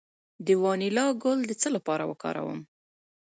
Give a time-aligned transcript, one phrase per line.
[0.45, 2.59] د وانیلا ګل د څه لپاره وکاروم؟